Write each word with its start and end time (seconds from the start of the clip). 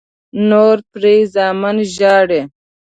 نور 0.49 0.77
پرې 0.91 1.15
زامن 1.33 1.77
ژاړي. 1.95 2.41